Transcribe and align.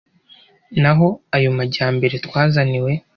N'aho 0.81 1.07
ayo 1.37 1.49
majyambere 1.57 2.15
twazaniwe 2.25 2.91